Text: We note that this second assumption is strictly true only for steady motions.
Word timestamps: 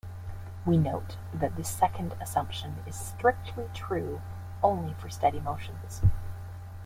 We 0.65 0.79
note 0.79 1.17
that 1.31 1.55
this 1.57 1.69
second 1.69 2.15
assumption 2.19 2.77
is 2.87 2.95
strictly 2.95 3.69
true 3.75 4.23
only 4.63 4.95
for 4.95 5.11
steady 5.11 5.39
motions. 5.39 6.01